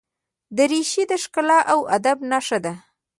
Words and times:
دریشي 0.57 1.03
د 1.11 1.13
ښکلا 1.23 1.59
او 1.73 1.79
ادب 1.97 2.17
نښه 2.31 2.57
ده. 2.65 2.73